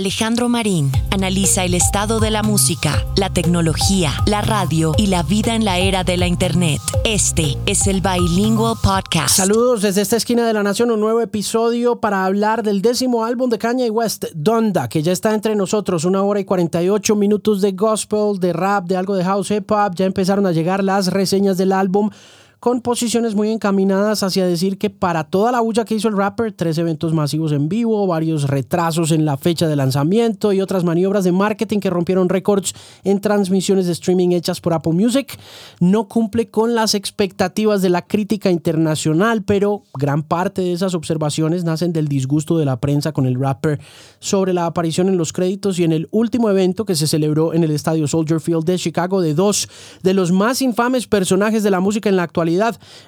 Alejandro 0.00 0.48
Marín 0.48 0.90
analiza 1.10 1.62
el 1.62 1.74
estado 1.74 2.20
de 2.20 2.30
la 2.30 2.42
música, 2.42 3.04
la 3.18 3.28
tecnología, 3.28 4.10
la 4.26 4.40
radio 4.40 4.94
y 4.96 5.08
la 5.08 5.22
vida 5.22 5.54
en 5.54 5.66
la 5.66 5.78
era 5.78 6.04
de 6.04 6.16
la 6.16 6.26
Internet. 6.26 6.80
Este 7.04 7.58
es 7.66 7.86
el 7.86 8.00
Bilingual 8.00 8.76
Podcast. 8.82 9.36
Saludos 9.36 9.82
desde 9.82 10.00
esta 10.00 10.16
esquina 10.16 10.46
de 10.46 10.54
la 10.54 10.62
nación, 10.62 10.90
un 10.90 11.00
nuevo 11.00 11.20
episodio 11.20 12.00
para 12.00 12.24
hablar 12.24 12.62
del 12.62 12.80
décimo 12.80 13.26
álbum 13.26 13.50
de 13.50 13.58
Kanye 13.58 13.90
West, 13.90 14.24
Donda, 14.34 14.88
que 14.88 15.02
ya 15.02 15.12
está 15.12 15.34
entre 15.34 15.54
nosotros, 15.54 16.06
una 16.06 16.22
hora 16.22 16.40
y 16.40 16.46
48 16.46 17.14
minutos 17.14 17.60
de 17.60 17.72
gospel, 17.72 18.40
de 18.40 18.54
rap, 18.54 18.86
de 18.86 18.96
algo 18.96 19.14
de 19.14 19.24
house 19.24 19.50
hip 19.50 19.70
hop. 19.70 19.96
Ya 19.96 20.06
empezaron 20.06 20.46
a 20.46 20.52
llegar 20.52 20.82
las 20.82 21.08
reseñas 21.08 21.58
del 21.58 21.72
álbum 21.72 22.08
con 22.60 22.82
posiciones 22.82 23.34
muy 23.34 23.48
encaminadas 23.50 24.22
hacia 24.22 24.46
decir 24.46 24.76
que 24.76 24.90
para 24.90 25.24
toda 25.24 25.50
la 25.50 25.60
bulla 25.60 25.86
que 25.86 25.94
hizo 25.94 26.08
el 26.08 26.16
rapper, 26.16 26.52
tres 26.52 26.76
eventos 26.76 27.14
masivos 27.14 27.52
en 27.52 27.70
vivo, 27.70 28.06
varios 28.06 28.48
retrasos 28.48 29.12
en 29.12 29.24
la 29.24 29.38
fecha 29.38 29.66
de 29.66 29.76
lanzamiento 29.76 30.52
y 30.52 30.60
otras 30.60 30.84
maniobras 30.84 31.24
de 31.24 31.32
marketing 31.32 31.78
que 31.80 31.88
rompieron 31.88 32.28
récords 32.28 32.74
en 33.02 33.22
transmisiones 33.22 33.86
de 33.86 33.92
streaming 33.92 34.32
hechas 34.32 34.60
por 34.60 34.74
Apple 34.74 34.92
Music, 34.92 35.38
no 35.80 36.06
cumple 36.06 36.50
con 36.50 36.74
las 36.74 36.94
expectativas 36.94 37.80
de 37.80 37.88
la 37.88 38.02
crítica 38.02 38.50
internacional, 38.50 39.42
pero 39.42 39.82
gran 39.94 40.22
parte 40.22 40.60
de 40.60 40.74
esas 40.74 40.94
observaciones 40.94 41.64
nacen 41.64 41.94
del 41.94 42.08
disgusto 42.08 42.58
de 42.58 42.66
la 42.66 42.78
prensa 42.78 43.12
con 43.12 43.24
el 43.24 43.40
rapper 43.40 43.80
sobre 44.18 44.52
la 44.52 44.66
aparición 44.66 45.08
en 45.08 45.16
los 45.16 45.32
créditos 45.32 45.78
y 45.78 45.84
en 45.84 45.92
el 45.92 46.08
último 46.10 46.50
evento 46.50 46.84
que 46.84 46.94
se 46.94 47.06
celebró 47.06 47.54
en 47.54 47.64
el 47.64 47.70
estadio 47.70 48.06
Soldier 48.06 48.38
Field 48.38 48.64
de 48.64 48.76
Chicago 48.76 49.22
de 49.22 49.32
dos 49.32 49.66
de 50.02 50.12
los 50.12 50.30
más 50.30 50.60
infames 50.60 51.06
personajes 51.06 51.62
de 51.62 51.70
la 51.70 51.80
música 51.80 52.10
en 52.10 52.16
la 52.16 52.24
actualidad 52.24 52.49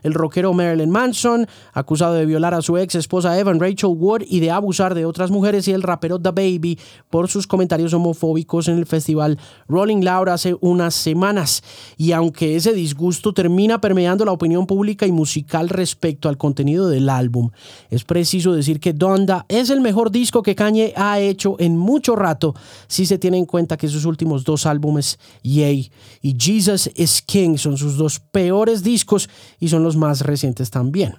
el 0.02 0.14
rockero 0.14 0.52
Marilyn 0.52 0.91
Manson, 0.91 1.46
acusado 1.73 2.14
de 2.14 2.27
violar 2.27 2.55
a 2.55 2.62
su 2.62 2.77
ex 2.78 2.95
esposa 2.95 3.38
Evan 3.38 3.60
Rachel 3.60 3.91
Wood 3.96 4.23
y 4.28 4.41
de 4.41 4.51
abusar 4.51 4.95
de 4.95 5.05
otras 5.05 5.30
mujeres, 5.30 5.66
y 5.68 5.73
el 5.73 5.82
rapero 5.82 6.20
The 6.20 6.30
Baby 6.30 6.78
por 7.10 7.28
sus 7.28 7.46
comentarios 7.46 7.92
homofóbicos 7.92 8.68
en 8.68 8.78
el 8.78 8.87
festival 8.87 9.38
Rolling 9.68 10.02
Loud 10.02 10.28
hace 10.28 10.56
unas 10.60 10.95
semanas. 10.95 11.62
Y 11.96 12.12
aunque 12.12 12.57
ese 12.57 12.73
disgusto 12.73 13.32
termina 13.32 13.80
permeando 13.80 14.24
la 14.24 14.32
opinión 14.32 14.66
pública 14.66 15.07
y 15.07 15.12
musical 15.12 15.68
respecto 15.68 16.29
al 16.29 16.38
contenido 16.38 16.88
del 16.88 17.09
álbum, 17.09 17.51
es 17.90 18.04
preciso 18.04 18.52
decir 18.52 18.80
que 18.80 18.93
Donda 18.93 19.46
es 19.49 19.71
el 19.71 19.80
mejor 19.80 20.10
disco 20.10 20.43
que 20.43 20.54
Kanye 20.54 20.93
ha 20.96 21.21
hecho 21.21 21.56
en 21.59 21.77
mucho 21.77 22.16
rato 22.16 22.54
si 22.87 23.06
se 23.06 23.18
tiene 23.18 23.38
en 23.38 23.46
cuenta 23.46 23.77
que 23.77 23.88
sus 23.88 24.04
últimos 24.04 24.45
dos 24.45 24.66
álbumes, 24.66 25.18
Yay 25.43 25.90
y 26.21 26.37
Jesus 26.38 26.90
is 26.95 27.23
King, 27.23 27.56
son 27.56 27.77
sus 27.77 27.96
dos 27.96 28.21
peores 28.21 28.82
discos 28.82 29.29
y 29.61 29.69
son 29.69 29.83
los 29.83 29.97
más 29.97 30.21
recientes 30.21 30.71
también. 30.71 31.16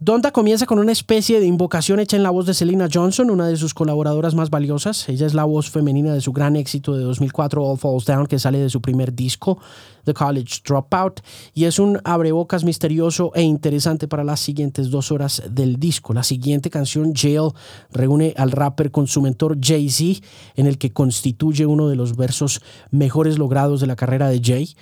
Donda 0.00 0.32
comienza 0.32 0.66
con 0.66 0.78
una 0.78 0.92
especie 0.92 1.38
de 1.38 1.46
invocación 1.46 2.00
hecha 2.00 2.16
en 2.16 2.22
la 2.22 2.30
voz 2.30 2.46
de 2.46 2.54
Selena 2.54 2.88
Johnson, 2.92 3.30
una 3.30 3.46
de 3.46 3.56
sus 3.56 3.72
colaboradoras 3.72 4.34
más 4.34 4.50
valiosas. 4.50 5.08
Ella 5.08 5.26
es 5.26 5.34
la 5.34 5.44
voz 5.44 5.70
femenina 5.70 6.12
de 6.12 6.20
su 6.20 6.32
gran 6.32 6.56
éxito 6.56 6.96
de 6.96 7.04
2004, 7.04 7.64
All 7.64 7.78
Falls 7.78 8.04
Down, 8.04 8.26
que 8.26 8.38
sale 8.38 8.58
de 8.58 8.70
su 8.70 8.80
primer 8.80 9.14
disco, 9.14 9.58
The 10.04 10.14
College 10.14 10.60
Dropout, 10.64 11.20
y 11.54 11.64
es 11.64 11.78
un 11.78 12.00
abrebocas 12.04 12.64
misterioso 12.64 13.32
e 13.34 13.42
interesante 13.42 14.08
para 14.08 14.24
las 14.24 14.40
siguientes 14.40 14.90
dos 14.90 15.12
horas 15.12 15.42
del 15.50 15.78
disco. 15.78 16.12
La 16.12 16.22
siguiente 16.22 16.70
canción, 16.70 17.12
Jail, 17.14 17.50
reúne 17.90 18.34
al 18.36 18.50
rapper 18.50 18.90
con 18.90 19.06
su 19.06 19.20
mentor 19.22 19.58
Jay-Z, 19.60 20.26
en 20.56 20.66
el 20.66 20.78
que 20.78 20.92
constituye 20.92 21.66
uno 21.66 21.88
de 21.88 21.96
los 21.96 22.16
versos 22.16 22.60
mejores 22.90 23.38
logrados 23.38 23.80
de 23.80 23.86
la 23.86 23.96
carrera 23.96 24.28
de 24.28 24.40
Jay. 24.42 24.74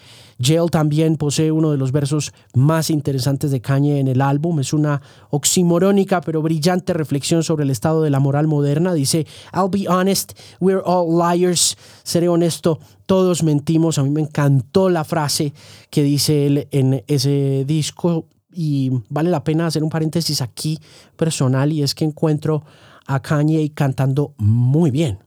Jail 0.42 0.70
también 0.70 1.16
posee 1.16 1.52
uno 1.52 1.70
de 1.70 1.76
los 1.76 1.92
versos 1.92 2.32
más 2.54 2.88
interesantes 2.88 3.50
de 3.50 3.60
Kanye 3.60 4.00
en 4.00 4.08
el 4.08 4.22
álbum. 4.22 4.58
Es 4.60 4.72
una 4.72 5.02
oximorónica 5.28 6.22
pero 6.22 6.40
brillante 6.40 6.94
reflexión 6.94 7.42
sobre 7.42 7.64
el 7.64 7.70
estado 7.70 8.02
de 8.02 8.08
la 8.10 8.20
moral 8.20 8.46
moderna. 8.46 8.94
Dice, 8.94 9.26
I'll 9.52 9.68
be 9.70 9.86
honest, 9.86 10.32
we're 10.58 10.82
all 10.82 11.06
liars. 11.14 11.76
Seré 12.02 12.28
honesto, 12.28 12.80
todos 13.10 13.42
mentimos. 13.42 13.98
A 13.98 14.04
mí 14.04 14.10
me 14.10 14.20
encantó 14.20 14.88
la 14.88 15.02
frase 15.02 15.52
que 15.90 16.04
dice 16.04 16.46
él 16.46 16.68
en 16.70 17.02
ese 17.08 17.64
disco 17.66 18.26
y 18.52 18.92
vale 19.08 19.30
la 19.30 19.42
pena 19.42 19.66
hacer 19.66 19.82
un 19.82 19.90
paréntesis 19.90 20.40
aquí 20.40 20.78
personal 21.16 21.72
y 21.72 21.82
es 21.82 21.96
que 21.96 22.04
encuentro 22.04 22.62
a 23.08 23.18
Kanye 23.18 23.72
cantando 23.74 24.34
muy 24.38 24.92
bien 24.92 25.18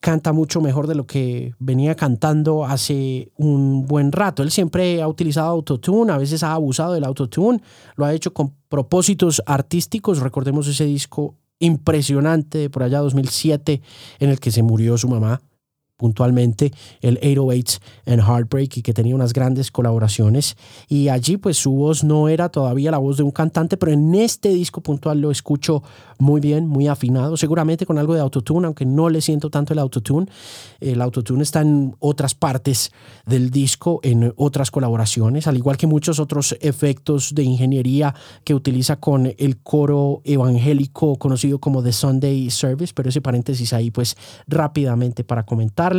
canta 0.00 0.34
mucho 0.34 0.60
mejor 0.60 0.86
de 0.86 0.94
lo 0.94 1.06
que 1.06 1.54
venía 1.58 1.94
cantando 1.94 2.66
hace 2.66 3.32
un 3.38 3.86
buen 3.86 4.12
rato. 4.12 4.42
Él 4.42 4.50
siempre 4.50 5.00
ha 5.00 5.08
utilizado 5.08 5.48
autotune, 5.48 6.12
a 6.12 6.18
veces 6.18 6.42
ha 6.42 6.52
abusado 6.52 6.92
del 6.92 7.04
autotune, 7.04 7.62
lo 7.96 8.04
ha 8.04 8.12
hecho 8.12 8.34
con 8.34 8.52
propósitos 8.68 9.42
artísticos. 9.46 10.18
Recordemos 10.18 10.66
ese 10.66 10.84
disco 10.84 11.36
impresionante 11.58 12.58
de 12.58 12.68
por 12.68 12.82
allá 12.82 12.98
2007 12.98 13.80
en 14.18 14.28
el 14.28 14.40
que 14.40 14.50
se 14.50 14.62
murió 14.62 14.98
su 14.98 15.08
mamá 15.08 15.40
puntualmente 16.02 16.72
el 17.00 17.20
808s 17.20 17.78
and 18.06 18.22
Heartbreak 18.22 18.78
y 18.78 18.82
que 18.82 18.92
tenía 18.92 19.14
unas 19.14 19.32
grandes 19.32 19.70
colaboraciones. 19.70 20.56
Y 20.88 21.08
allí 21.10 21.36
pues 21.36 21.58
su 21.58 21.70
voz 21.70 22.02
no 22.02 22.28
era 22.28 22.48
todavía 22.48 22.90
la 22.90 22.98
voz 22.98 23.18
de 23.18 23.22
un 23.22 23.30
cantante 23.30 23.76
pero 23.76 23.92
en 23.92 24.12
este 24.16 24.48
disco 24.48 24.80
puntual 24.80 25.20
lo 25.20 25.30
escucho 25.30 25.84
muy 26.18 26.40
bien, 26.40 26.66
muy 26.66 26.88
afinado, 26.88 27.36
seguramente 27.36 27.86
con 27.86 27.98
algo 27.98 28.14
de 28.14 28.20
autotune 28.20 28.66
aunque 28.66 28.84
no 28.84 29.08
le 29.08 29.20
siento 29.20 29.48
tanto 29.48 29.72
el 29.74 29.78
autotune. 29.78 30.26
El 30.80 31.00
autotune 31.00 31.44
está 31.44 31.60
en 31.60 31.94
otras 32.00 32.34
partes 32.34 32.90
del 33.24 33.50
disco 33.50 34.00
en 34.02 34.32
otras 34.36 34.72
colaboraciones 34.72 35.46
al 35.46 35.56
igual 35.56 35.76
que 35.76 35.86
muchos 35.86 36.18
otros 36.18 36.56
efectos 36.60 37.32
de 37.32 37.44
ingeniería 37.44 38.12
que 38.42 38.54
utiliza 38.54 38.96
con 38.96 39.32
el 39.38 39.58
coro 39.58 40.20
evangélico 40.24 41.16
conocido 41.16 41.60
como 41.60 41.80
The 41.80 41.92
Sunday 41.92 42.50
Service 42.50 42.92
pero 42.92 43.08
ese 43.08 43.20
paréntesis 43.20 43.72
ahí 43.72 43.92
pues 43.92 44.16
rápidamente 44.48 45.22
para 45.22 45.44
comentar 45.44 45.91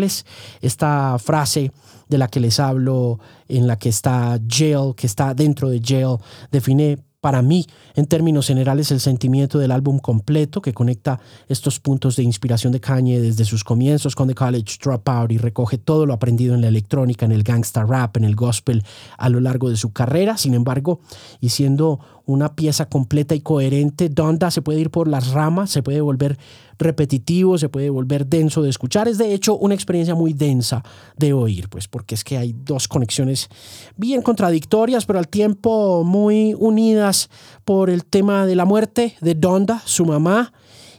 esta 0.62 1.18
frase 1.20 1.72
de 2.10 2.18
la 2.18 2.28
que 2.28 2.40
les 2.40 2.60
hablo, 2.60 3.20
en 3.48 3.68
la 3.68 3.78
que 3.78 3.90
está 3.90 4.40
jail, 4.48 4.94
que 4.96 5.08
está 5.08 5.34
dentro 5.34 5.70
de 5.70 5.82
jail, 5.84 6.18
define 6.52 6.98
para 7.24 7.42
mí, 7.42 7.66
en 7.96 8.06
términos 8.06 8.48
generales, 8.48 8.92
el 8.92 9.00
sentimiento 9.00 9.58
del 9.58 9.72
álbum 9.72 9.98
completo 9.98 10.62
que 10.62 10.74
conecta 10.74 11.22
estos 11.48 11.80
puntos 11.80 12.18
de 12.18 12.24
inspiración 12.24 12.74
de 12.74 12.82
Kanye 12.82 13.22
desde 13.22 13.46
sus 13.46 13.64
comienzos 13.64 14.14
con 14.14 14.28
The 14.28 14.36
College 14.36 14.78
Dropout 14.84 15.32
y 15.32 15.38
recoge 15.38 15.78
todo 15.78 16.06
lo 16.06 16.14
aprendido 16.14 16.54
en 16.54 16.60
la 16.60 16.68
electrónica, 16.68 17.26
en 17.26 17.32
el 17.32 17.44
gangsta 17.44 17.86
rap, 17.86 18.18
en 18.18 18.26
el 18.26 18.36
gospel 18.36 18.84
a 19.18 19.30
lo 19.30 19.40
largo 19.40 19.70
de 19.70 19.78
su 19.78 19.94
carrera. 19.94 20.36
Sin 20.36 20.54
embargo, 20.54 21.00
y 21.40 21.48
siendo 21.48 22.02
una 22.26 22.56
pieza 22.56 22.88
completa 22.88 23.36
y 23.36 23.42
coherente, 23.42 24.08
Donda 24.08 24.50
se 24.50 24.62
puede 24.62 24.80
ir 24.80 24.90
por 24.90 25.08
las 25.08 25.32
ramas, 25.32 25.70
se 25.72 25.84
puede 25.84 26.00
volver 26.00 26.38
repetitivo, 26.80 27.58
se 27.58 27.70
puede 27.70 27.90
volver 27.90 28.26
denso 28.26 28.62
de 28.62 28.70
escuchar. 28.70 29.08
Es 29.08 29.18
de 29.18 29.34
hecho 29.34 29.58
una 29.58 29.76
experiencia 29.76 30.16
muy 30.16 30.34
densa 30.34 30.84
de 31.18 31.34
oír, 31.34 31.70
pues 31.70 31.88
porque 31.88 32.16
es 32.16 32.24
que 32.24 32.38
hay 32.38 32.54
dos 32.54 32.88
conexiones 32.88 33.50
bien 33.98 34.22
contradictorias, 34.22 35.06
pero 35.06 35.20
al 35.20 35.28
tiempo 35.28 36.04
muy 36.04 36.56
unidas 36.58 37.30
por 37.66 37.90
el 37.90 38.06
tema 38.06 38.46
de 38.46 38.56
la 38.56 38.66
muerte 38.66 39.16
de 39.20 39.36
Donda, 39.36 39.82
su 39.86 40.06
mamá, 40.06 40.54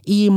y 0.04 0.28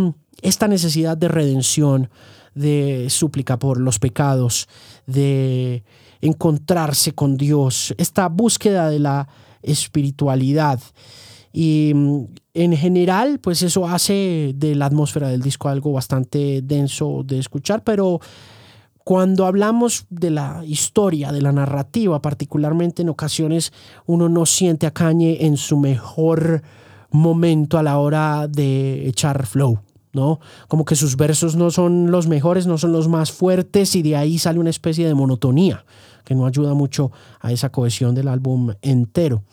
esta 0.42 0.68
necesidad 0.68 1.18
de 1.18 1.28
redención, 1.28 2.09
de 2.56 3.08
súplica 3.09 3.59
por 3.59 3.80
los 3.80 4.00
pecados, 4.00 4.68
de 5.06 5.84
encontrarse 6.22 7.12
con 7.12 7.38
Dios, 7.38 7.94
esta 7.97 8.28
búsqueda 8.30 8.90
de 8.90 9.00
la 9.00 9.28
espiritualidad. 9.67 10.79
Y 11.53 11.91
mm, 11.94 12.25
en 12.53 12.75
general, 12.75 13.39
pues 13.39 13.61
eso 13.61 13.88
hace 13.88 14.53
de 14.55 14.75
la 14.75 14.85
atmósfera 14.85 15.29
del 15.29 15.41
disco 15.41 15.69
algo 15.69 15.91
bastante 15.91 16.61
denso 16.61 17.23
de 17.25 17.39
escuchar, 17.39 17.83
pero 17.83 18.19
cuando 19.03 19.45
hablamos 19.45 20.05
de 20.09 20.31
la 20.31 20.63
historia, 20.66 21.31
de 21.31 21.41
la 21.41 21.51
narrativa, 21.51 22.22
particularmente 22.22 23.03
en 23.03 23.09
ocasiones 23.09 23.72
uno 24.05 24.28
no 24.28 24.45
siente 24.45 24.85
a 24.85 24.91
Kanye 24.91 25.45
en 25.45 25.55
su 25.55 25.78
mejor 25.78 26.61
momento 27.09 27.78
a 27.78 27.84
la 27.84 27.97
hora 27.99 28.47
de 28.49 29.07
echar 29.07 29.45
flow. 29.45 29.79
¿no? 30.11 30.39
Como 30.67 30.84
que 30.84 30.95
sus 30.95 31.16
versos 31.16 31.55
no 31.55 31.72
son 31.72 32.11
los 32.11 32.28
mejores, 32.28 32.67
no 32.67 32.78
son 32.78 32.91
los 32.91 33.08
más 33.08 33.31
fuertes 33.31 33.96
y 33.96 34.02
de 34.02 34.16
ahí 34.16 34.40
sale 34.40 34.59
una 34.59 34.72
especie 34.72 35.08
de 35.08 35.13
monotonía 35.13 35.85
que 36.28 36.35
no 36.35 36.46
ayuda 36.46 36.74
mucho 36.74 37.09
a 37.40 37.53
esa 37.53 37.70
cohesión 37.70 38.14
del 38.14 38.28
álbum 38.28 38.74
entero. 38.82 39.44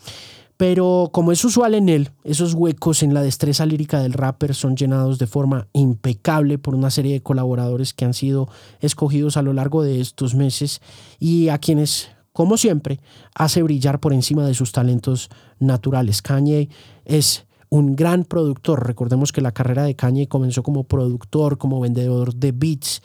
Pero 0.56 1.10
como 1.12 1.30
es 1.30 1.44
usual 1.44 1.74
en 1.74 1.88
él, 1.88 2.10
esos 2.24 2.54
huecos 2.54 3.04
en 3.04 3.14
la 3.14 3.22
destreza 3.22 3.64
lírica 3.64 4.00
del 4.00 4.12
rapper 4.12 4.56
son 4.56 4.74
llenados 4.74 5.20
de 5.20 5.28
forma 5.28 5.68
impecable 5.72 6.58
por 6.58 6.74
una 6.74 6.90
serie 6.90 7.12
de 7.12 7.22
colaboradores 7.22 7.94
que 7.94 8.04
han 8.04 8.12
sido 8.12 8.48
escogidos 8.80 9.36
a 9.36 9.42
lo 9.42 9.52
largo 9.52 9.84
de 9.84 10.00
estos 10.00 10.34
meses 10.34 10.80
y 11.20 11.48
a 11.48 11.58
quienes, 11.58 12.08
como 12.32 12.56
siempre, 12.56 12.98
hace 13.36 13.62
brillar 13.62 14.00
por 14.00 14.12
encima 14.12 14.44
de 14.44 14.54
sus 14.54 14.72
talentos 14.72 15.30
naturales. 15.60 16.22
Kanye 16.22 16.68
es 17.04 17.46
un 17.68 17.94
gran 17.94 18.24
productor. 18.24 18.84
Recordemos 18.84 19.30
que 19.30 19.42
la 19.42 19.52
carrera 19.52 19.84
de 19.84 19.94
Kanye 19.94 20.26
comenzó 20.26 20.64
como 20.64 20.82
productor, 20.82 21.56
como 21.56 21.78
vendedor 21.78 22.34
de 22.34 22.50
beats. 22.50 23.00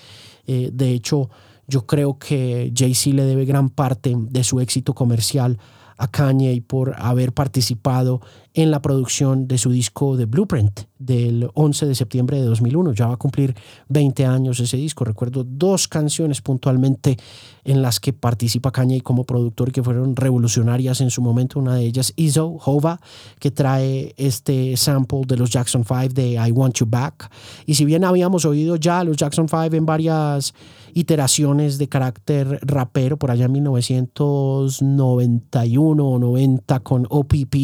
Eh, 0.47 0.71
de 0.73 0.91
hecho, 0.91 1.29
yo 1.69 1.85
creo 1.85 2.17
que 2.17 2.71
Jay-Z 2.75 3.11
le 3.15 3.23
debe 3.23 3.45
gran 3.45 3.69
parte 3.69 4.15
de 4.17 4.43
su 4.43 4.59
éxito 4.59 4.93
comercial 4.93 5.57
a 5.97 6.07
Kanye 6.07 6.61
por 6.65 6.95
haber 6.97 7.33
participado 7.33 8.21
en 8.61 8.71
la 8.71 8.81
producción 8.81 9.47
de 9.47 9.57
su 9.57 9.71
disco 9.71 10.17
de 10.17 10.25
Blueprint 10.25 10.81
del 10.97 11.49
11 11.53 11.85
de 11.85 11.95
septiembre 11.95 12.41
de 12.41 12.43
2001. 12.43 12.91
Ya 12.91 13.07
va 13.07 13.13
a 13.13 13.17
cumplir 13.17 13.55
20 13.87 14.25
años 14.25 14.59
ese 14.59 14.75
disco. 14.75 15.05
Recuerdo 15.05 15.45
dos 15.45 15.87
canciones 15.87 16.41
puntualmente 16.41 17.15
en 17.63 17.81
las 17.81 18.01
que 18.01 18.11
participa 18.11 18.73
Kanye 18.73 18.99
como 18.99 19.23
productor 19.23 19.71
que 19.71 19.81
fueron 19.81 20.13
revolucionarias 20.13 20.99
en 20.99 21.09
su 21.09 21.21
momento. 21.21 21.57
Una 21.57 21.75
de 21.75 21.85
ellas, 21.85 22.11
Iso, 22.17 22.57
Hova, 22.65 22.99
que 23.39 23.49
trae 23.49 24.13
este 24.17 24.75
sample 24.75 25.21
de 25.25 25.37
los 25.37 25.51
Jackson 25.51 25.85
5 25.85 26.09
de 26.13 26.33
I 26.33 26.51
Want 26.51 26.75
You 26.75 26.85
Back. 26.85 27.31
Y 27.65 27.75
si 27.75 27.85
bien 27.85 28.03
habíamos 28.03 28.43
oído 28.43 28.75
ya 28.75 29.05
los 29.05 29.15
Jackson 29.15 29.47
5 29.47 29.73
en 29.73 29.85
varias 29.85 30.53
iteraciones 30.93 31.77
de 31.77 31.87
carácter 31.87 32.59
rapero 32.63 33.15
por 33.17 33.31
allá 33.31 33.45
en 33.45 33.53
1991 33.53 36.05
o 36.05 36.19
90 36.19 36.79
con 36.81 37.07
OPP 37.09 37.55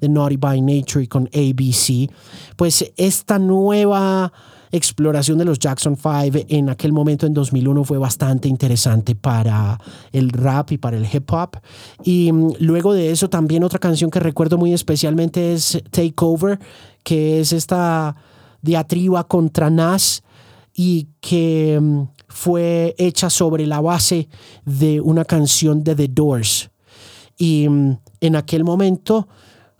de 0.00 0.08
Naughty 0.08 0.33
by 0.36 0.60
Nature 0.60 1.04
y 1.04 1.08
con 1.08 1.28
ABC, 1.32 2.10
pues 2.56 2.92
esta 2.96 3.38
nueva 3.38 4.32
exploración 4.76 5.38
de 5.38 5.44
los 5.44 5.60
Jackson 5.60 5.96
5 5.96 6.46
en 6.48 6.68
aquel 6.68 6.92
momento 6.92 7.26
en 7.26 7.34
2001 7.34 7.84
fue 7.84 7.98
bastante 7.98 8.48
interesante 8.48 9.14
para 9.14 9.78
el 10.10 10.30
rap 10.30 10.72
y 10.72 10.78
para 10.78 10.96
el 10.96 11.06
hip 11.10 11.30
hop. 11.32 11.58
Y 12.02 12.32
mm, 12.32 12.54
luego 12.58 12.92
de 12.92 13.12
eso 13.12 13.30
también 13.30 13.62
otra 13.62 13.78
canción 13.78 14.10
que 14.10 14.18
recuerdo 14.18 14.58
muy 14.58 14.72
especialmente 14.72 15.52
es 15.52 15.80
Take 15.90 16.14
Over, 16.20 16.58
que 17.04 17.40
es 17.40 17.52
esta 17.52 18.16
diatriba 18.62 19.24
contra 19.28 19.70
Nas 19.70 20.24
y 20.74 21.08
que 21.20 21.78
mm, 21.80 22.02
fue 22.26 22.96
hecha 22.98 23.30
sobre 23.30 23.66
la 23.66 23.80
base 23.80 24.28
de 24.64 25.00
una 25.00 25.24
canción 25.24 25.84
de 25.84 25.94
The 25.94 26.08
Doors. 26.08 26.70
Y 27.38 27.68
mm, 27.68 27.98
en 28.20 28.36
aquel 28.36 28.64
momento 28.64 29.28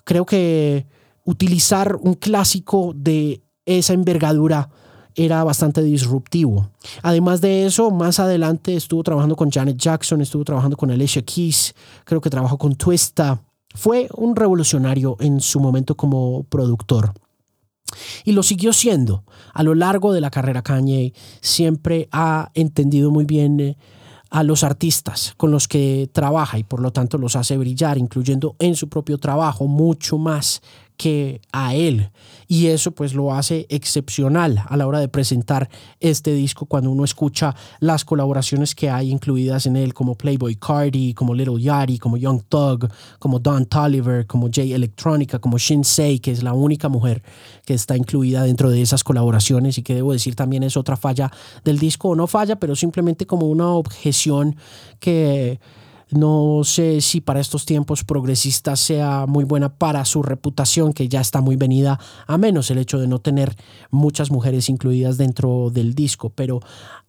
creo 0.05 0.25
que 0.27 0.87
utilizar 1.25 1.97
un 1.97 2.15
clásico 2.15 2.93
de 2.95 3.43
esa 3.67 3.95
envergadura 3.95 4.69
era 5.15 5.45
bastante 5.45 5.83
disruptivo. 5.83 6.71
Además 7.03 7.41
de 7.41 7.67
eso, 7.67 7.91
más 7.91 8.19
adelante 8.21 8.75
estuvo 8.75 9.03
trabajando 9.03 9.37
con 9.37 9.51
Janet 9.51 9.77
Jackson, 9.77 10.21
estuvo 10.21 10.45
trabajando 10.45 10.77
con 10.77 10.91
Alicia 10.91 11.23
Keys, 11.23 11.75
creo 12.05 12.21
que 12.21 12.31
trabajó 12.31 12.59
con 12.59 12.75
Twista. 12.75 13.41
Fue 13.75 14.09
un 14.17 14.37
revolucionario 14.37 15.17
en 15.21 15.41
su 15.41 15.61
momento 15.61 15.97
como 15.97 16.45
productor. 16.45 17.12
Y 18.25 18.33
lo 18.33 18.43
siguió 18.43 18.73
siendo. 18.73 19.25
A 19.53 19.62
lo 19.62 19.75
largo 19.75 20.12
de 20.12 20.21
la 20.21 20.31
carrera 20.31 20.62
Kanye 20.62 21.12
siempre 21.41 22.09
ha 22.11 22.51
entendido 22.55 23.11
muy 23.11 23.25
bien 23.25 23.61
eh, 23.61 23.77
a 24.34 24.42
los 24.42 24.64
artistas 24.64 25.32
con 25.36 25.52
los 25.52 25.69
que 25.69 26.10
trabaja 26.12 26.58
y 26.58 26.64
por 26.64 26.81
lo 26.81 26.90
tanto 26.90 27.19
los 27.19 27.36
hace 27.36 27.56
brillar, 27.56 27.98
incluyendo 27.98 28.56
en 28.58 28.75
su 28.75 28.88
propio 28.88 29.19
trabajo 29.19 29.69
mucho 29.69 30.19
más 30.19 30.60
que 30.96 31.41
a 31.52 31.75
él. 31.75 32.11
Y 32.46 32.67
eso 32.67 32.93
pues 32.93 33.14
lo 33.14 33.35
hace 33.35 33.67
excepcional 33.69 34.62
a 34.69 34.76
la 34.76 34.87
hora 34.87 35.00
de 35.00 35.08
presentar 35.08 35.69
este 35.99 36.32
disco 36.32 36.67
cuando 36.67 36.91
uno 36.91 37.05
escucha 37.05 37.55
las 37.81 38.05
colaboraciones 38.05 38.75
que 38.75 38.91
hay 38.91 39.11
incluidas 39.11 39.67
en 39.67 39.76
él 39.76 39.94
como 39.94 40.14
Playboy 40.14 40.56
Cardi, 40.56 41.14
como 41.14 41.35
Little 41.35 41.61
Yachty, 41.61 41.99
como 41.99 42.17
Young 42.17 42.43
Thug, 42.49 42.88
como 43.19 43.38
Don 43.38 43.67
Tolliver, 43.67 44.26
como 44.26 44.49
Jay 44.52 44.73
Electronica, 44.73 45.38
como 45.38 45.58
Shinsei, 45.58 46.19
que 46.19 46.31
es 46.31 46.43
la 46.43 46.52
única 46.52 46.88
mujer 46.88 47.23
que 47.64 47.75
está 47.75 47.96
incluida 47.96 48.43
dentro 48.43 48.70
de 48.70 48.82
esas 48.82 49.02
colaboraciones 49.02 49.79
y 49.79 49.82
que 49.82 49.94
debo 49.94 50.12
decir 50.12 50.35
también 50.35 50.62
es 50.62 50.76
otra 50.76 50.96
falla 50.96 51.31
del 51.64 51.79
disco, 51.79 52.11
o 52.11 52.14
no 52.14 52.26
falla, 52.26 52.56
pero 52.56 52.76
simplemente 52.76 53.26
como 53.26 53.49
una 53.49 53.69
objeción 53.69 54.56
que 55.00 55.58
no 56.11 56.61
sé 56.65 57.01
si 57.01 57.21
para 57.21 57.41
estos 57.41 57.67
tiempos 57.67 58.05
progresistas 58.05 58.81
sea 58.81 59.27
muy 59.27 59.45
buena 59.45 59.75
para 59.75 60.05
su 60.05 60.23
reputación, 60.23 60.93
que 60.93 61.09
ya 61.09 61.21
está 61.21 61.41
muy 61.41 61.56
venida 61.56 61.99
a 62.27 62.39
menos 62.39 62.71
el 62.71 62.79
hecho 62.79 62.99
de 62.99 63.09
no 63.09 63.21
tener 63.21 63.56
muchas 63.91 64.31
mujeres 64.31 64.69
incluidas 64.69 65.17
dentro 65.19 65.71
del 65.71 65.95
disco. 65.95 66.31
Pero 66.31 66.61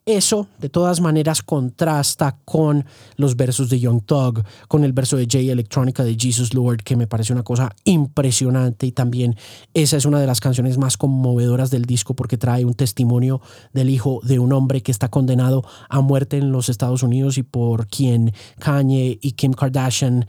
eso, 0.08 0.46
de 0.60 0.70
todas 0.70 1.02
maneras, 1.02 1.42
contrasta 1.42 2.38
con 2.46 2.86
los 3.18 3.36
versos 3.36 3.72
de 3.72 3.80
Young 3.80 4.04
Thug, 4.06 4.44
con 4.68 4.84
el 4.84 4.94
verso 4.94 5.18
de 5.18 5.26
Jay 5.28 5.50
Electronica 5.50 6.04
de 6.04 6.16
Jesus 6.16 6.54
Lord, 6.54 6.84
que 6.84 6.96
me 6.96 7.08
parece 7.08 7.34
una 7.34 7.42
cosa 7.42 7.76
impresionante. 7.86 8.86
Y 8.86 8.92
también 8.92 9.36
esa 9.74 9.98
es 9.98 10.06
una 10.06 10.20
de 10.20 10.28
las 10.28 10.42
canciones 10.42 10.78
más 10.78 10.98
conmovedoras 10.98 11.72
del 11.72 11.86
disco 11.86 12.14
porque 12.14 12.38
trae 12.38 12.66
un 12.66 12.76
testimonio 12.76 13.42
del 13.74 13.90
hijo 13.90 14.20
de 14.22 14.38
un 14.38 14.54
hombre 14.54 14.84
que 14.84 14.92
está 14.92 15.10
condenado 15.10 15.66
a 15.90 16.02
muerte 16.02 16.38
en 16.38 16.52
los 16.52 16.70
Estados 16.70 17.02
Unidos 17.02 17.40
y 17.40 17.44
por 17.44 17.88
quien 17.88 18.32
Kanye 18.60 18.85
y 18.92 19.32
Kim 19.34 19.54
Kardashian 19.54 20.26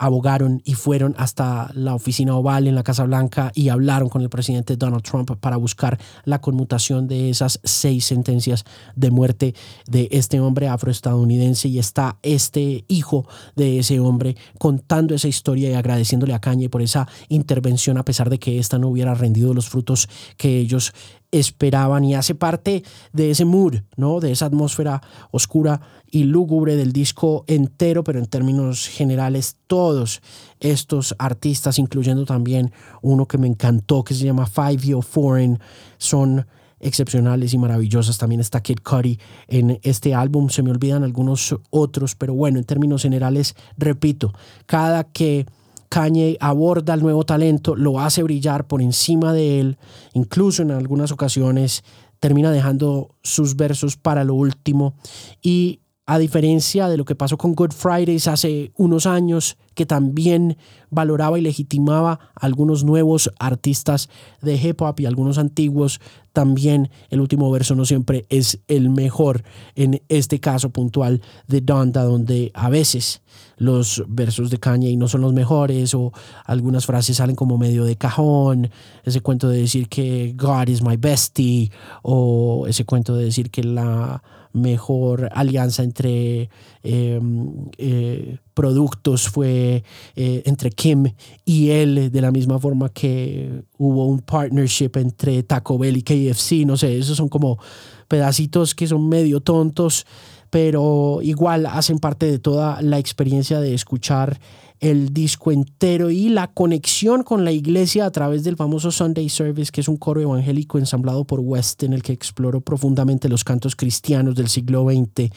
abogaron 0.00 0.62
y 0.64 0.74
fueron 0.74 1.14
hasta 1.18 1.70
la 1.74 1.94
oficina 1.94 2.34
oval 2.34 2.66
en 2.66 2.74
la 2.74 2.82
Casa 2.82 3.04
Blanca 3.04 3.52
y 3.54 3.68
hablaron 3.68 4.08
con 4.08 4.22
el 4.22 4.30
presidente 4.30 4.76
Donald 4.76 5.02
Trump 5.02 5.30
para 5.38 5.58
buscar 5.58 5.98
la 6.24 6.40
conmutación 6.40 7.06
de 7.06 7.28
esas 7.28 7.60
seis 7.64 8.06
sentencias 8.06 8.64
de 8.96 9.10
muerte 9.10 9.54
de 9.86 10.08
este 10.10 10.40
hombre 10.40 10.68
afroestadounidense. 10.68 11.68
Y 11.68 11.78
está 11.78 12.16
este 12.22 12.86
hijo 12.88 13.26
de 13.56 13.78
ese 13.78 14.00
hombre 14.00 14.36
contando 14.58 15.14
esa 15.14 15.28
historia 15.28 15.70
y 15.70 15.74
agradeciéndole 15.74 16.32
a 16.32 16.40
Kanye 16.40 16.70
por 16.70 16.80
esa 16.80 17.06
intervención 17.28 17.98
a 17.98 18.04
pesar 18.04 18.30
de 18.30 18.38
que 18.38 18.58
ésta 18.58 18.78
no 18.78 18.88
hubiera 18.88 19.14
rendido 19.14 19.52
los 19.52 19.68
frutos 19.68 20.08
que 20.38 20.56
ellos 20.58 20.94
esperaban 21.32 22.04
y 22.04 22.14
hace 22.14 22.34
parte 22.34 22.82
de 23.12 23.30
ese 23.30 23.44
mood, 23.44 23.76
¿no? 23.96 24.20
De 24.20 24.32
esa 24.32 24.46
atmósfera 24.46 25.00
oscura 25.30 25.80
y 26.10 26.24
lúgubre 26.24 26.76
del 26.76 26.92
disco 26.92 27.44
entero, 27.46 28.02
pero 28.04 28.18
en 28.18 28.26
términos 28.26 28.88
generales 28.88 29.56
todos 29.66 30.22
estos 30.58 31.14
artistas, 31.18 31.78
incluyendo 31.78 32.24
también 32.24 32.72
uno 33.02 33.26
que 33.26 33.38
me 33.38 33.46
encantó 33.46 34.02
que 34.02 34.14
se 34.14 34.24
llama 34.24 34.46
Five 34.46 34.78
Year 34.78 35.02
Foreign, 35.02 35.60
son 35.98 36.46
excepcionales 36.80 37.54
y 37.54 37.58
maravillosas. 37.58 38.18
También 38.18 38.40
está 38.40 38.62
Kid 38.62 38.78
Cudi 38.82 39.18
en 39.46 39.78
este 39.82 40.14
álbum. 40.14 40.48
Se 40.48 40.62
me 40.62 40.70
olvidan 40.70 41.04
algunos 41.04 41.54
otros, 41.70 42.14
pero 42.16 42.34
bueno, 42.34 42.58
en 42.58 42.64
términos 42.64 43.02
generales, 43.02 43.54
repito, 43.76 44.32
cada 44.66 45.04
que 45.04 45.46
Kanye 45.90 46.38
aborda 46.40 46.94
el 46.94 47.02
nuevo 47.02 47.24
talento, 47.24 47.74
lo 47.74 47.98
hace 47.98 48.22
brillar 48.22 48.68
por 48.68 48.80
encima 48.80 49.32
de 49.32 49.58
él, 49.58 49.78
incluso 50.14 50.62
en 50.62 50.70
algunas 50.70 51.10
ocasiones 51.10 51.82
termina 52.20 52.52
dejando 52.52 53.16
sus 53.24 53.56
versos 53.56 53.96
para 53.96 54.22
lo 54.22 54.34
último. 54.34 54.94
Y 55.42 55.80
a 56.06 56.18
diferencia 56.18 56.88
de 56.88 56.96
lo 56.96 57.04
que 57.04 57.16
pasó 57.16 57.36
con 57.36 57.54
Good 57.54 57.72
Fridays 57.72 58.28
hace 58.28 58.72
unos 58.76 59.06
años, 59.06 59.56
que 59.74 59.84
también 59.84 60.56
valoraba 60.90 61.38
y 61.38 61.42
legitimaba 61.42 62.12
a 62.34 62.46
algunos 62.46 62.84
nuevos 62.84 63.30
artistas 63.38 64.08
de 64.42 64.56
hip 64.56 64.80
hop 64.82 65.00
y 65.00 65.06
algunos 65.06 65.38
antiguos, 65.38 66.00
también 66.32 66.90
el 67.10 67.20
último 67.20 67.50
verso 67.50 67.74
no 67.74 67.84
siempre 67.84 68.26
es 68.28 68.60
el 68.68 68.90
mejor 68.90 69.42
en 69.74 70.02
este 70.08 70.40
caso 70.40 70.70
puntual 70.70 71.22
de 71.48 71.60
Donda, 71.60 72.04
donde 72.04 72.50
a 72.54 72.68
veces 72.68 73.22
los 73.56 74.04
versos 74.08 74.50
de 74.50 74.58
Kanye 74.58 74.96
no 74.96 75.08
son 75.08 75.20
los 75.20 75.32
mejores 75.32 75.94
o 75.94 76.12
algunas 76.44 76.86
frases 76.86 77.18
salen 77.18 77.36
como 77.36 77.58
medio 77.58 77.84
de 77.84 77.96
cajón, 77.96 78.70
ese 79.04 79.20
cuento 79.20 79.48
de 79.48 79.58
decir 79.58 79.88
que 79.88 80.34
God 80.36 80.68
is 80.68 80.82
my 80.82 80.96
bestie 80.96 81.70
o 82.02 82.66
ese 82.66 82.84
cuento 82.84 83.14
de 83.16 83.24
decir 83.24 83.50
que 83.50 83.62
la 83.62 84.22
mejor 84.52 85.28
alianza 85.32 85.82
entre 85.82 86.50
em, 86.82 87.68
eh, 87.78 88.38
productos 88.60 89.26
fue 89.26 89.82
eh, 90.16 90.42
entre 90.44 90.70
Kim 90.70 91.14
y 91.46 91.70
él, 91.70 92.12
de 92.12 92.20
la 92.20 92.30
misma 92.30 92.58
forma 92.58 92.90
que 92.90 93.62
hubo 93.78 94.04
un 94.04 94.18
partnership 94.18 94.90
entre 94.96 95.42
Taco 95.44 95.78
Bell 95.78 95.96
y 95.96 96.02
KFC, 96.02 96.66
no 96.66 96.76
sé, 96.76 96.98
esos 96.98 97.16
son 97.16 97.30
como 97.30 97.58
pedacitos 98.06 98.74
que 98.74 98.86
son 98.86 99.08
medio 99.08 99.40
tontos, 99.40 100.04
pero 100.50 101.20
igual 101.22 101.64
hacen 101.64 102.00
parte 102.00 102.26
de 102.26 102.38
toda 102.38 102.82
la 102.82 102.98
experiencia 102.98 103.60
de 103.60 103.72
escuchar 103.72 104.38
el 104.78 105.14
disco 105.14 105.52
entero 105.52 106.10
y 106.10 106.28
la 106.28 106.48
conexión 106.48 107.22
con 107.22 107.46
la 107.46 107.52
iglesia 107.52 108.04
a 108.04 108.10
través 108.10 108.44
del 108.44 108.56
famoso 108.56 108.90
Sunday 108.90 109.30
Service, 109.30 109.72
que 109.72 109.80
es 109.80 109.88
un 109.88 109.96
coro 109.96 110.20
evangélico 110.20 110.78
ensamblado 110.78 111.24
por 111.24 111.40
West 111.40 111.82
en 111.82 111.94
el 111.94 112.02
que 112.02 112.12
exploró 112.12 112.60
profundamente 112.60 113.30
los 113.30 113.42
cantos 113.42 113.74
cristianos 113.74 114.34
del 114.34 114.48
siglo 114.48 114.84
XX. 114.84 115.30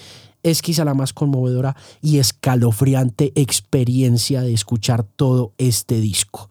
Es 0.43 0.61
quizá 0.61 0.85
la 0.85 0.93
más 0.93 1.13
conmovedora 1.13 1.75
y 2.01 2.19
escalofriante 2.19 3.31
experiencia 3.35 4.41
de 4.41 4.53
escuchar 4.53 5.03
todo 5.03 5.53
este 5.57 6.01
disco. 6.01 6.49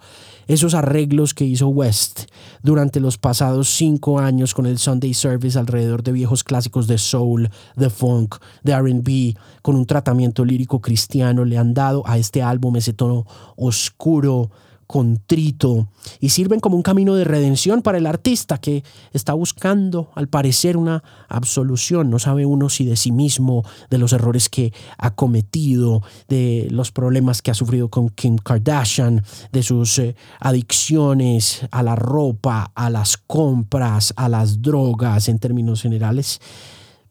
Esos 0.48 0.74
arreglos 0.74 1.34
que 1.34 1.44
hizo 1.44 1.68
West 1.68 2.22
durante 2.62 3.00
los 3.00 3.16
pasados 3.16 3.68
cinco 3.68 4.18
años 4.18 4.54
con 4.54 4.66
el 4.66 4.78
Sunday 4.78 5.14
Service 5.14 5.58
alrededor 5.58 6.02
de 6.02 6.12
viejos 6.12 6.42
clásicos 6.42 6.86
de 6.86 6.98
soul, 6.98 7.50
de 7.76 7.90
funk, 7.90 8.36
de 8.62 8.76
RB, 8.76 9.38
con 9.62 9.76
un 9.76 9.86
tratamiento 9.86 10.44
lírico 10.44 10.80
cristiano, 10.80 11.44
le 11.44 11.58
han 11.58 11.74
dado 11.74 12.02
a 12.06 12.18
este 12.18 12.42
álbum 12.42 12.76
ese 12.76 12.92
tono 12.92 13.26
oscuro, 13.56 14.50
contrito 14.92 15.88
y 16.20 16.28
sirven 16.28 16.60
como 16.60 16.76
un 16.76 16.82
camino 16.82 17.14
de 17.14 17.24
redención 17.24 17.80
para 17.80 17.96
el 17.96 18.04
artista 18.04 18.58
que 18.58 18.84
está 19.14 19.32
buscando, 19.32 20.10
al 20.14 20.28
parecer, 20.28 20.76
una 20.76 21.02
absolución. 21.30 22.10
No 22.10 22.18
sabe 22.18 22.44
uno 22.44 22.68
si 22.68 22.84
de 22.84 22.96
sí 22.96 23.10
mismo, 23.10 23.64
de 23.88 23.96
los 23.96 24.12
errores 24.12 24.50
que 24.50 24.74
ha 24.98 25.14
cometido, 25.14 26.02
de 26.28 26.68
los 26.70 26.92
problemas 26.92 27.40
que 27.40 27.50
ha 27.50 27.54
sufrido 27.54 27.88
con 27.88 28.10
Kim 28.10 28.36
Kardashian, 28.36 29.24
de 29.50 29.62
sus 29.62 29.98
eh, 29.98 30.14
adicciones 30.40 31.66
a 31.70 31.82
la 31.82 31.96
ropa, 31.96 32.70
a 32.74 32.90
las 32.90 33.16
compras, 33.16 34.12
a 34.16 34.28
las 34.28 34.60
drogas 34.60 35.30
en 35.30 35.38
términos 35.38 35.80
generales. 35.80 36.38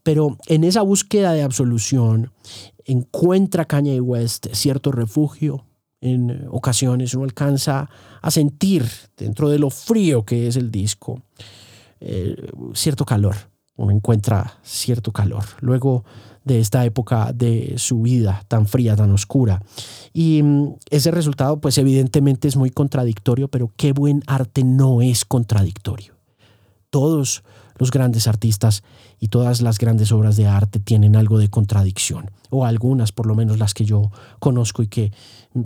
Pero 0.04 0.36
en 0.46 0.62
esa 0.62 0.82
búsqueda 0.82 1.32
de 1.32 1.42
absolución 1.42 2.30
encuentra 2.84 3.64
Kanye 3.64 4.00
West 4.00 4.46
cierto 4.52 4.92
refugio, 4.92 5.64
en 6.02 6.48
ocasiones 6.50 7.14
uno 7.14 7.24
alcanza 7.24 7.88
a 8.20 8.30
sentir 8.30 8.84
dentro 9.16 9.48
de 9.48 9.58
lo 9.58 9.70
frío 9.70 10.24
que 10.24 10.48
es 10.48 10.56
el 10.56 10.70
disco 10.70 11.22
eh, 12.00 12.50
cierto 12.74 13.04
calor, 13.04 13.36
uno 13.76 13.92
encuentra 13.92 14.58
cierto 14.62 15.12
calor 15.12 15.44
luego 15.60 16.04
de 16.44 16.58
esta 16.58 16.84
época 16.84 17.32
de 17.32 17.74
su 17.76 18.02
vida 18.02 18.44
tan 18.48 18.66
fría, 18.66 18.96
tan 18.96 19.12
oscura. 19.12 19.62
Y 20.12 20.42
mm, 20.42 20.74
ese 20.90 21.12
resultado 21.12 21.60
pues 21.60 21.78
evidentemente 21.78 22.48
es 22.48 22.56
muy 22.56 22.70
contradictorio, 22.70 23.46
pero 23.46 23.70
qué 23.76 23.92
buen 23.92 24.22
arte 24.26 24.64
no 24.64 25.00
es 25.00 25.24
contradictorio. 25.24 26.14
Todos 26.90 27.44
los 27.78 27.90
grandes 27.90 28.26
artistas 28.28 28.82
y 29.18 29.28
todas 29.28 29.62
las 29.62 29.78
grandes 29.78 30.12
obras 30.12 30.36
de 30.36 30.46
arte 30.46 30.80
tienen 30.80 31.16
algo 31.16 31.38
de 31.38 31.48
contradicción, 31.48 32.30
o 32.50 32.64
algunas 32.66 33.12
por 33.12 33.26
lo 33.26 33.34
menos 33.34 33.58
las 33.58 33.74
que 33.74 33.84
yo 33.84 34.10
conozco 34.38 34.82
y 34.82 34.88
que 34.88 35.12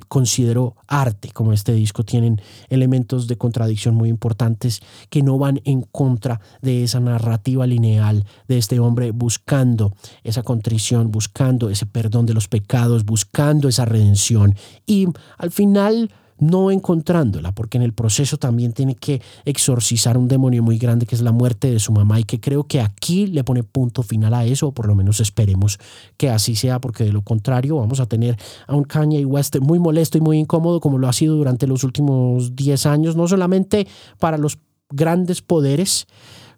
considero 0.08 0.76
arte, 0.88 1.30
como 1.32 1.52
este 1.52 1.72
disco, 1.72 2.04
tienen 2.04 2.40
elementos 2.68 3.26
de 3.26 3.36
contradicción 3.36 3.94
muy 3.94 4.08
importantes 4.08 4.80
que 5.10 5.22
no 5.22 5.38
van 5.38 5.60
en 5.64 5.82
contra 5.82 6.40
de 6.62 6.84
esa 6.84 7.00
narrativa 7.00 7.66
lineal 7.66 8.24
de 8.48 8.58
este 8.58 8.80
hombre 8.80 9.12
buscando 9.12 9.94
esa 10.24 10.42
contrición, 10.42 11.10
buscando 11.10 11.70
ese 11.70 11.86
perdón 11.86 12.26
de 12.26 12.34
los 12.34 12.48
pecados, 12.48 13.04
buscando 13.04 13.68
esa 13.68 13.84
redención. 13.84 14.54
Y 14.86 15.06
al 15.38 15.50
final 15.50 16.10
no 16.38 16.70
encontrándola, 16.70 17.52
porque 17.52 17.78
en 17.78 17.82
el 17.82 17.92
proceso 17.92 18.36
también 18.36 18.72
tiene 18.72 18.94
que 18.94 19.22
exorcizar 19.44 20.18
un 20.18 20.28
demonio 20.28 20.62
muy 20.62 20.78
grande 20.78 21.06
que 21.06 21.14
es 21.14 21.22
la 21.22 21.32
muerte 21.32 21.70
de 21.70 21.78
su 21.78 21.92
mamá 21.92 22.20
y 22.20 22.24
que 22.24 22.40
creo 22.40 22.64
que 22.64 22.80
aquí 22.80 23.26
le 23.26 23.44
pone 23.44 23.62
punto 23.62 24.02
final 24.02 24.34
a 24.34 24.44
eso, 24.44 24.68
o 24.68 24.72
por 24.72 24.86
lo 24.86 24.94
menos 24.94 25.20
esperemos 25.20 25.78
que 26.16 26.30
así 26.30 26.56
sea, 26.56 26.80
porque 26.80 27.04
de 27.04 27.12
lo 27.12 27.22
contrario 27.22 27.76
vamos 27.76 28.00
a 28.00 28.06
tener 28.06 28.36
a 28.66 28.74
un 28.74 28.84
Kanye 28.84 29.24
West 29.24 29.56
muy 29.60 29.78
molesto 29.78 30.18
y 30.18 30.20
muy 30.20 30.38
incómodo 30.38 30.80
como 30.80 30.98
lo 30.98 31.08
ha 31.08 31.12
sido 31.12 31.36
durante 31.36 31.66
los 31.66 31.84
últimos 31.84 32.54
10 32.54 32.86
años, 32.86 33.16
no 33.16 33.26
solamente 33.28 33.86
para 34.18 34.38
los 34.38 34.58
grandes 34.90 35.42
poderes, 35.42 36.06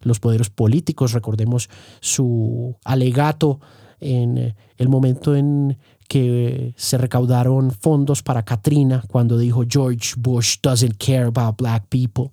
los 0.00 0.20
poderes 0.20 0.50
políticos, 0.50 1.12
recordemos 1.12 1.70
su 2.00 2.76
alegato 2.84 3.60
en 4.00 4.54
el 4.76 4.88
momento 4.88 5.34
en 5.34 5.76
que 6.08 6.72
se 6.76 6.96
recaudaron 6.96 7.70
fondos 7.70 8.22
para 8.22 8.42
Katrina 8.42 9.04
cuando 9.08 9.36
dijo 9.36 9.64
George 9.68 10.14
Bush 10.16 10.56
doesn't 10.62 10.96
care 10.96 11.24
about 11.24 11.58
black 11.58 11.84
people. 11.90 12.30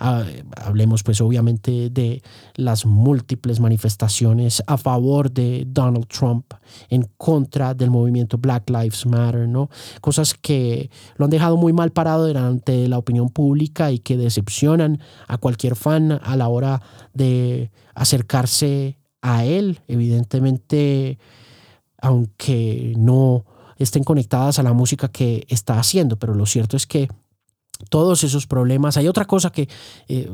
Ah, 0.00 0.24
hablemos 0.56 1.02
pues 1.02 1.20
obviamente 1.20 1.90
de 1.90 2.22
las 2.54 2.86
múltiples 2.86 3.60
manifestaciones 3.60 4.62
a 4.66 4.78
favor 4.78 5.30
de 5.30 5.64
Donald 5.68 6.06
Trump 6.06 6.54
en 6.88 7.06
contra 7.18 7.74
del 7.74 7.90
movimiento 7.90 8.38
Black 8.38 8.70
Lives 8.70 9.04
Matter, 9.04 9.46
¿no? 9.46 9.68
Cosas 10.00 10.32
que 10.32 10.90
lo 11.16 11.26
han 11.26 11.30
dejado 11.30 11.58
muy 11.58 11.74
mal 11.74 11.90
parado 11.90 12.24
delante 12.24 12.88
la 12.88 12.96
opinión 12.96 13.28
pública 13.28 13.92
y 13.92 13.98
que 13.98 14.16
decepcionan 14.16 15.00
a 15.26 15.36
cualquier 15.36 15.76
fan 15.76 16.12
a 16.12 16.36
la 16.36 16.48
hora 16.48 16.80
de 17.12 17.70
acercarse 17.94 18.98
a 19.20 19.44
él. 19.44 19.80
Evidentemente 19.86 21.18
aunque 22.00 22.94
no 22.96 23.44
estén 23.76 24.04
conectadas 24.04 24.58
a 24.58 24.62
la 24.62 24.72
música 24.72 25.08
que 25.08 25.46
está 25.48 25.78
haciendo, 25.78 26.18
pero 26.18 26.34
lo 26.34 26.46
cierto 26.46 26.76
es 26.76 26.86
que 26.86 27.08
todos 27.88 28.24
esos 28.24 28.46
problemas. 28.46 28.96
Hay 28.96 29.08
otra 29.08 29.24
cosa 29.24 29.50
que 29.50 29.68
eh, 30.08 30.30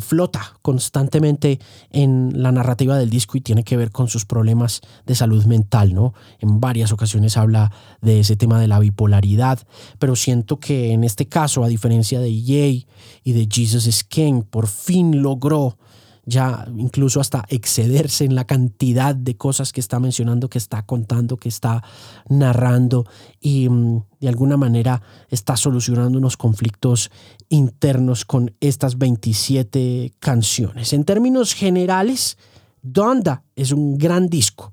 flota 0.00 0.58
constantemente 0.62 1.58
en 1.90 2.42
la 2.42 2.52
narrativa 2.52 2.96
del 2.96 3.10
disco 3.10 3.36
y 3.36 3.40
tiene 3.40 3.64
que 3.64 3.76
ver 3.76 3.90
con 3.90 4.08
sus 4.08 4.24
problemas 4.24 4.80
de 5.04 5.14
salud 5.14 5.44
mental, 5.44 5.92
¿no? 5.92 6.14
En 6.38 6.60
varias 6.60 6.92
ocasiones 6.92 7.36
habla 7.36 7.72
de 8.00 8.20
ese 8.20 8.36
tema 8.36 8.60
de 8.60 8.68
la 8.68 8.78
bipolaridad, 8.78 9.58
pero 9.98 10.16
siento 10.16 10.60
que 10.60 10.92
en 10.92 11.04
este 11.04 11.26
caso, 11.26 11.64
a 11.64 11.68
diferencia 11.68 12.20
de 12.20 12.40
Ye 12.40 12.86
y 13.24 13.32
de 13.32 13.48
Jesus 13.50 13.86
is 13.86 14.04
King, 14.04 14.42
por 14.42 14.68
fin 14.68 15.22
logró 15.22 15.78
ya 16.26 16.66
incluso 16.76 17.20
hasta 17.20 17.44
excederse 17.48 18.24
en 18.24 18.34
la 18.34 18.46
cantidad 18.46 19.14
de 19.14 19.36
cosas 19.36 19.72
que 19.72 19.80
está 19.80 20.00
mencionando, 20.00 20.48
que 20.48 20.58
está 20.58 20.84
contando, 20.86 21.36
que 21.36 21.48
está 21.48 21.82
narrando 22.28 23.06
y 23.40 23.68
mm, 23.68 24.04
de 24.20 24.28
alguna 24.28 24.56
manera 24.56 25.02
está 25.28 25.56
solucionando 25.56 26.18
unos 26.18 26.36
conflictos 26.36 27.10
internos 27.48 28.24
con 28.24 28.54
estas 28.60 28.98
27 28.98 30.14
canciones. 30.18 30.92
En 30.92 31.04
términos 31.04 31.54
generales, 31.54 32.38
Donda 32.82 33.44
es 33.56 33.72
un 33.72 33.98
gran 33.98 34.28
disco. 34.28 34.72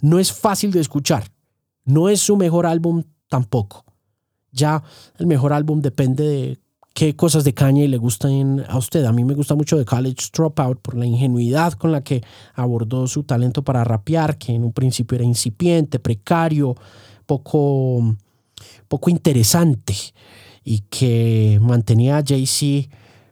No 0.00 0.18
es 0.18 0.32
fácil 0.32 0.72
de 0.72 0.80
escuchar. 0.80 1.24
No 1.84 2.08
es 2.08 2.20
su 2.20 2.36
mejor 2.36 2.66
álbum 2.66 3.04
tampoco. 3.28 3.84
Ya 4.50 4.82
el 5.18 5.26
mejor 5.26 5.52
álbum 5.52 5.80
depende 5.80 6.24
de 6.24 6.58
qué 6.94 7.16
cosas 7.16 7.44
de 7.44 7.54
Kanye 7.54 7.88
le 7.88 7.96
gustan 7.96 8.64
a 8.68 8.76
usted. 8.76 9.04
A 9.04 9.12
mí 9.12 9.24
me 9.24 9.34
gusta 9.34 9.54
mucho 9.54 9.78
de 9.78 9.84
College 9.84 10.28
Dropout 10.32 10.80
por 10.80 10.96
la 10.96 11.06
ingenuidad 11.06 11.72
con 11.74 11.92
la 11.92 12.02
que 12.02 12.22
abordó 12.54 13.06
su 13.06 13.24
talento 13.24 13.62
para 13.62 13.84
rapear, 13.84 14.38
que 14.38 14.52
en 14.52 14.64
un 14.64 14.72
principio 14.72 15.16
era 15.16 15.24
incipiente, 15.24 15.98
precario, 15.98 16.74
poco, 17.26 18.16
poco 18.88 19.10
interesante 19.10 19.94
y 20.64 20.80
que 20.90 21.58
mantenía 21.62 22.18
a 22.18 22.24
Jay-Z 22.24 22.88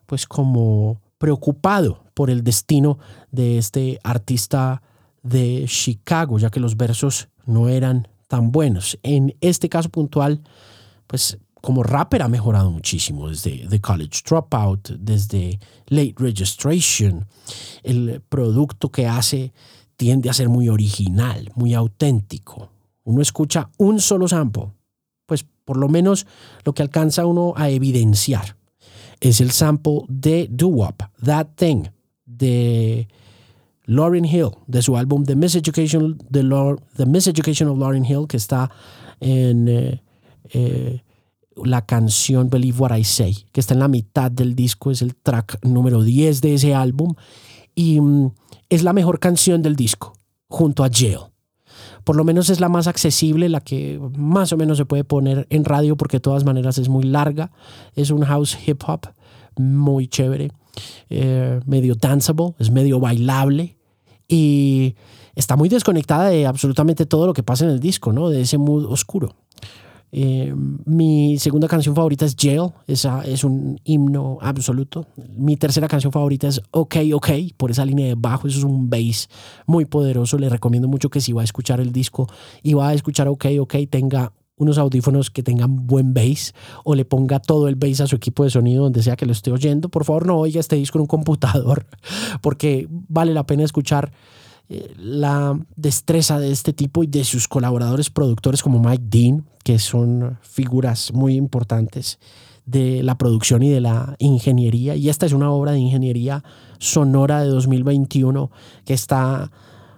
pues 0.07 0.27
como 0.27 1.01
preocupado 1.19 2.05
por 2.15 2.31
el 2.31 2.43
destino 2.43 2.99
de 3.31 3.59
este 3.59 4.01
artista 4.03 4.83
de 5.23 5.65
Chicago, 5.69 6.39
ya 6.39 6.51
que 6.51 6.61
los 6.61 6.77
versos 6.77 7.29
no 7.47 7.69
eran 7.69 8.09
tan 8.27 8.51
buenos. 8.53 8.99
En 9.03 9.35
este 9.41 9.69
caso 9.69 9.91
puntual, 9.91 10.41
pues 11.07 11.39
como 11.61 11.83
rapper 11.83 12.23
ha 12.23 12.29
mejorado 12.29 12.71
muchísimo 12.71 13.29
desde 13.29 13.67
The 13.69 13.81
College 13.81 14.21
Dropout, 14.27 14.91
desde 14.91 15.59
Late 15.87 16.15
Registration. 16.17 17.27
El 17.83 18.23
producto 18.29 18.91
que 18.91 19.07
hace 19.07 19.53
tiende 19.97 20.31
a 20.31 20.35
ser 20.35 20.49
muy 20.49 20.69
original, 20.69 21.53
muy 21.55 21.75
auténtico. 21.75 22.71
Uno 23.05 23.23
escucha 23.23 23.71
un 23.77 24.01
solo 24.01 24.29
sample, 24.29 24.73
pues 25.27 25.45
por 25.65 25.77
lo 25.77 25.89
menos 25.89 26.27
lo 26.65 26.73
que 26.73 26.83
alcanza 26.83 27.27
uno 27.27 27.55
a 27.57 27.69
evidenciar 27.69 28.57
es 29.21 29.41
el 29.41 29.51
sample 29.51 30.03
de 30.09 30.49
Do 30.51 30.69
Wop, 30.69 31.03
That 31.25 31.49
Thing, 31.57 31.85
de 32.25 33.07
Lauryn 33.85 34.25
Hill, 34.25 34.51
de 34.67 34.83
su 34.83 34.97
álbum 34.97 35.25
The 35.25 35.37
Miseducation, 35.37 36.19
de 36.31 36.77
The 36.97 37.07
Miseducation 37.07 37.69
of 37.69 37.79
Lauryn 37.79 38.05
Hill, 38.05 38.27
que 38.27 38.39
está 38.39 38.71
en... 39.21 39.69
Eh, 39.69 40.03
eh, 40.53 41.03
la 41.65 41.87
canción 41.87 42.51
Believe 42.51 42.79
What 42.79 42.97
I 42.97 43.05
Say, 43.05 43.47
que 43.53 43.61
está 43.61 43.75
en 43.75 43.81
la 43.81 43.89
mitad 43.89 44.31
del 44.31 44.55
disco, 44.55 44.91
es 44.91 45.03
el 45.03 45.15
track 45.15 45.65
número 45.65 46.03
10 46.03 46.41
de 46.41 46.55
ese 46.55 46.75
álbum 46.75 47.15
y 47.75 48.01
mm, 48.01 48.33
es 48.69 48.83
la 48.83 48.93
mejor 48.93 49.19
canción 49.19 49.63
del 49.63 49.77
disco, 49.77 50.15
junto 50.49 50.85
a 50.85 50.91
Jail. 50.93 51.19
Por 52.05 52.17
lo 52.17 52.25
menos 52.25 52.51
es 52.51 52.61
la 52.61 52.69
más 52.69 52.87
accesible, 52.87 53.49
la 53.49 53.61
que 53.61 54.01
más 54.17 54.53
o 54.53 54.57
menos 54.57 54.79
se 54.79 54.85
puede 54.85 55.05
poner 55.05 55.47
en 55.51 55.65
radio 55.65 55.97
porque 55.97 56.17
de 56.17 56.23
todas 56.23 56.45
maneras 56.45 56.79
es 56.79 56.89
muy 56.89 57.05
larga. 57.05 57.51
Es 57.95 58.11
un 58.11 58.25
house 58.25 58.57
hip 58.67 58.83
hop 58.87 59.07
muy 59.57 60.09
chévere, 60.09 60.51
eh, 61.11 61.61
medio 61.67 61.95
danceable, 61.95 62.55
es 62.59 62.71
medio 62.71 63.01
bailable 63.01 63.77
y 64.29 64.95
está 65.35 65.57
muy 65.57 65.69
desconectada 65.69 66.29
de 66.29 66.47
absolutamente 66.47 67.07
todo 67.07 67.27
lo 67.27 67.33
que 67.33 67.43
pasa 67.43 67.65
en 67.65 67.71
el 67.71 67.81
disco, 67.81 68.13
¿no? 68.13 68.31
De 68.31 68.43
ese 68.43 68.59
mood 68.59 68.87
oscuro. 68.87 69.35
Eh, 70.13 70.53
mi 70.87 71.39
segunda 71.39 71.69
canción 71.69 71.95
favorita 71.95 72.25
es 72.25 72.35
Jail, 72.39 72.71
esa 72.87 73.23
es 73.23 73.45
un 73.45 73.81
himno 73.85 74.39
absoluto. 74.41 75.07
Mi 75.37 75.57
tercera 75.57 75.89
canción 75.89 76.13
favorita 76.13 76.49
es 76.49 76.61
OK, 76.73 76.97
OK, 77.15 77.31
por 77.57 77.71
esa 77.71 77.85
línea 77.85 78.07
de 78.07 78.15
bajo, 78.17 78.49
eso 78.49 78.59
es 78.59 78.65
un 78.65 78.91
bass 78.91 79.29
muy 79.67 79.85
poderoso. 79.85 80.39
Le 80.39 80.49
recomiendo 80.49 80.89
mucho 80.89 81.11
que 81.11 81.21
si 81.21 81.33
va 81.33 81.43
a 81.43 81.45
escuchar 81.45 81.81
el 81.81 81.93
disco 81.93 82.27
y 82.63 82.75
va 82.75 82.89
a 82.89 82.95
escuchar 82.95 83.29
OK, 83.29 83.47
OK, 83.61 83.75
tenga 83.89 84.33
unos 84.57 84.77
audífonos 84.77 85.31
que 85.31 85.43
tengan 85.43 85.87
buen 85.87 86.13
bass 86.13 86.55
o 86.85 86.95
le 86.95 87.07
ponga 87.07 87.41
todo 87.41 87.67
el 87.67 87.77
bass 87.77 88.03
a 88.03 88.07
su 88.07 88.17
equipo 88.17 88.45
de 88.45 88.51
sonido 88.51 88.83
donde 88.85 89.03
sea 89.03 89.17
que 89.17 89.25
lo 89.25 89.33
esté 89.33 89.51
oyendo. 89.51 89.89
Por 89.89 90.05
favor, 90.05 90.27
no 90.27 90.37
oiga 90.37 90.61
este 90.61 90.77
disco 90.77 90.99
en 90.99 91.03
un 91.03 91.07
computador 91.07 91.87
porque 92.43 92.87
vale 92.91 93.33
la 93.33 93.47
pena 93.47 93.65
escuchar 93.65 94.13
la 94.97 95.59
destreza 95.77 96.39
de 96.39 96.53
este 96.53 96.73
tipo 96.73 97.03
y 97.03 97.09
de 97.09 97.25
sus 97.25 97.49
colaboradores 97.49 98.11
productores 98.11 98.63
como 98.63 98.79
Mike 98.81 99.05
Dean, 99.09 99.45
que 99.65 99.79
son 99.79 100.39
figuras 100.43 101.13
muy 101.13 101.35
importantes 101.35 102.19
de 102.67 103.03
la 103.03 103.19
producción 103.19 103.63
y 103.63 103.71
de 103.71 103.81
la 103.81 104.15
ingeniería. 104.19 104.95
Y 104.95 105.09
esta 105.09 105.27
es 105.27 105.33
una 105.33 105.51
obra 105.51 105.73
de 105.73 105.81
ingeniería 105.81 106.45
sonora 106.79 107.43
de 107.43 107.49
2021 107.49 108.51
que 108.85 108.95
está 108.95 109.51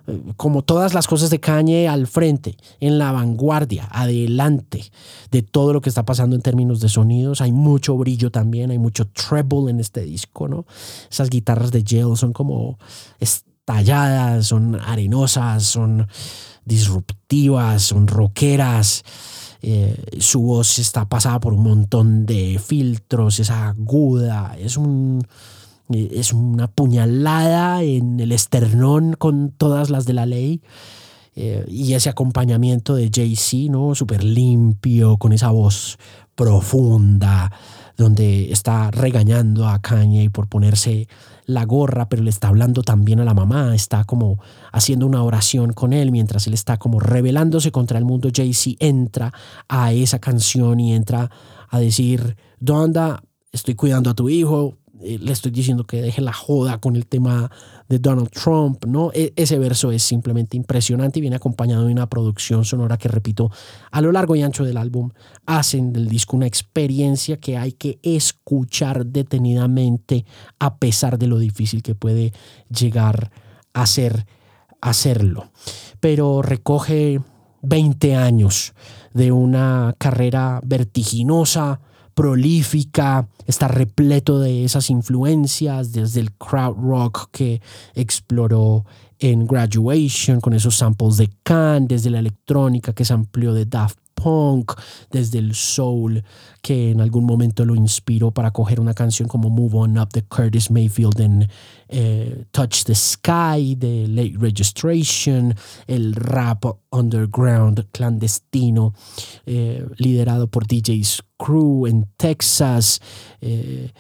eh, 0.07 0.21
como 0.37 0.63
todas 0.63 0.95
las 0.95 1.07
cosas 1.07 1.31
de 1.31 1.39
Kanye 1.39 1.87
al 1.87 2.07
frente, 2.07 2.57
en 2.81 2.99
la 2.99 3.13
vanguardia, 3.13 3.89
adelante 3.91 4.91
de 5.31 5.43
todo 5.43 5.73
lo 5.73 5.81
que 5.81 5.91
está 5.91 6.05
pasando 6.05 6.35
en 6.35 6.43
términos 6.43 6.81
de 6.81 6.89
sonidos. 6.89 7.41
Hay 7.41 7.53
mucho 7.53 7.97
brillo 7.97 8.31
también, 8.31 8.71
hay 8.71 8.79
mucho 8.79 9.07
treble 9.07 9.71
en 9.71 9.81
este 9.81 10.01
disco, 10.01 10.49
¿no? 10.49 10.65
Esas 11.11 11.29
guitarras 11.29 11.73
de 11.73 11.85
Jail 11.87 12.17
son 12.17 12.33
como 12.33 12.79
estalladas, 13.63 14.49
son 14.49 14.75
arenosas, 14.75 15.63
son 15.63 16.09
disruptivas, 16.65 17.83
son 17.83 18.09
rockeras. 18.09 19.05
Eh, 19.63 19.97
su 20.19 20.43
voz 20.43 20.81
está 20.81 21.09
pasada 21.09 21.39
por 21.39 21.53
un 21.55 21.63
montón 21.63 22.27
de 22.27 22.61
filtros, 22.65 23.39
es 23.39 23.51
aguda, 23.51 24.57
es 24.59 24.77
un 24.77 25.25
es 25.89 26.33
una 26.33 26.69
puñalada 26.69 27.83
en 27.83 28.19
el 28.19 28.33
esternón 28.33 29.13
con 29.13 29.51
todas 29.51 29.91
las 29.91 30.07
de 30.07 30.15
la 30.15 30.27
ley. 30.27 30.63
Eh, 31.35 31.65
y 31.69 31.93
ese 31.93 32.09
acompañamiento 32.09 32.95
de 32.95 33.11
Jay-Z, 33.15 33.71
¿no? 33.71 33.95
Súper 33.95 34.25
limpio, 34.25 35.19
con 35.19 35.33
esa 35.33 35.51
voz 35.51 35.99
profunda, 36.35 37.53
donde 37.97 38.51
está 38.53 38.91
regañando 38.91 39.69
a 39.69 39.81
Kanye 39.81 40.31
por 40.31 40.49
ponerse 40.49 41.09
la 41.53 41.65
gorra, 41.65 42.09
pero 42.09 42.23
le 42.23 42.31
está 42.31 42.49
hablando 42.49 42.83
también 42.83 43.21
a 43.21 43.25
la 43.25 43.35
mamá, 43.35 43.75
está 43.75 44.05
como 44.05 44.39
haciendo 44.73 45.07
una 45.07 45.23
oración 45.23 45.73
con 45.73 45.93
él 45.93 46.11
mientras 46.11 46.47
él 46.47 46.55
está 46.55 46.79
como 46.79 47.01
rebelándose 47.01 47.71
contra 47.71 47.99
el 47.99 48.05
mundo. 48.05 48.31
Jay-Z 48.35 48.77
entra 48.81 49.33
a 49.69 49.93
esa 49.93 50.19
canción 50.19 50.81
y 50.81 50.95
entra 50.95 51.31
a 51.69 51.79
decir, 51.79 52.37
Donda, 52.59 53.23
estoy 53.53 53.75
cuidando 53.75 54.11
a 54.11 54.15
tu 54.15 54.29
hijo, 54.29 54.79
le 55.03 55.33
estoy 55.33 55.51
diciendo 55.51 55.85
que 55.85 56.01
deje 56.01 56.23
la 56.23 56.33
joda 56.33 56.81
con 56.81 56.97
el 56.97 57.07
tema 57.07 57.51
de 57.89 57.99
Donald 57.99 58.31
Trump, 58.31 58.85
¿no? 58.87 59.11
E, 59.13 59.33
ese 59.37 59.59
verso 59.59 59.93
es 59.93 60.03
simplemente 60.03 60.57
impresionante 60.57 61.19
y 61.19 61.23
viene 61.23 61.37
acompañado 61.37 61.87
de 61.87 61.93
una 61.93 62.09
producción 62.09 62.65
sonora 62.65 62.97
que, 62.97 63.09
repito, 63.09 63.51
a 63.91 64.01
lo 64.01 64.13
largo 64.13 64.37
y 64.37 64.43
ancho 64.43 64.65
del 64.65 64.77
álbum 64.77 65.11
hacen 65.47 65.93
del 65.93 66.09
disco 66.09 66.37
una 66.37 66.47
experiencia 66.47 67.39
que 67.39 67.57
hay 67.57 67.73
que 67.73 67.99
escuchar 68.03 69.07
detenidamente 69.07 70.25
a 70.59 70.77
pesar 70.77 71.19
de 71.19 71.27
lo 71.27 71.39
difícil 71.39 71.83
que 71.83 71.95
puede 71.95 72.33
llegar 72.71 73.31
a 73.73 73.87
ser 73.87 74.27
hacerlo. 74.83 75.51
Pero 76.01 76.43
recoge 76.43 77.21
20 77.63 78.17
años 78.17 78.75
de 79.15 79.33
una 79.33 79.95
carrera 79.97 80.61
vertiginosa, 80.65 81.81
prolífica, 82.15 83.29
está 83.47 83.69
repleto 83.69 84.39
de 84.39 84.65
esas 84.65 84.91
influencias, 84.91 85.93
desde 85.93 86.21
el 86.21 86.33
crowd 86.33 86.77
rock 86.77 87.29
que 87.31 87.61
exploró 87.95 88.85
en 89.19 89.47
Graduation 89.47 90.41
con 90.41 90.53
esos 90.53 90.77
samples 90.77 91.17
de 91.17 91.31
Can, 91.43 91.87
desde 91.87 92.11
la 92.11 92.19
electrónica 92.19 92.93
que 92.93 93.05
se 93.05 93.13
amplió 93.13 93.55
de 93.55 93.67
Daft 93.67 93.99
punk, 94.23 94.73
desde 95.11 95.39
el 95.39 95.55
soul, 95.55 96.23
que 96.61 96.91
en 96.91 97.01
algún 97.01 97.25
momento 97.25 97.65
lo 97.65 97.75
inspiró 97.75 98.31
para 98.31 98.53
coger 98.53 98.81
una 98.81 98.95
canción 98.95 99.29
como 99.29 99.51
Move 99.51 99.79
On 99.79 99.99
Up 99.99 100.11
de 100.11 100.23
Curtis 100.23 100.71
Mayfield 100.71 101.21
en 101.21 101.49
eh, 101.89 102.45
Touch 102.51 102.85
the 102.85 102.95
Sky 102.95 103.75
de 103.77 104.07
Late 104.09 104.35
Registration, 104.39 105.55
el 105.87 106.15
rap 106.15 106.65
underground 106.91 107.87
clandestino 107.91 108.95
eh, 109.47 109.85
liderado 109.97 110.47
por 110.47 110.67
DJ 110.67 111.03
Screw 111.05 111.87
en 111.87 112.07
Texas. 112.17 113.01
Eh, 113.41 113.91